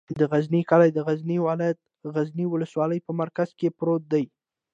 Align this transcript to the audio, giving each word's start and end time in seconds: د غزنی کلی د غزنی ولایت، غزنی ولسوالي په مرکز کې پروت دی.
د 0.19 0.21
غزنی 0.31 0.61
کلی 0.69 0.89
د 0.93 0.99
غزنی 1.07 1.37
ولایت، 1.45 1.79
غزنی 2.13 2.45
ولسوالي 2.49 2.99
په 3.05 3.11
مرکز 3.21 3.49
کې 3.59 3.75
پروت 3.77 4.03
دی. 4.13 4.23